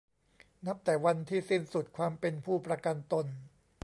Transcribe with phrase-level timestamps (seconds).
[0.65, 3.25] นับแต่วันที่สิ้นสุดความเป็นผู้ประกันตน